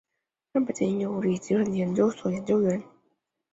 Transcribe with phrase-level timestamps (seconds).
[0.51, 2.81] 担任北京应用物理与计算数学研究所研究员。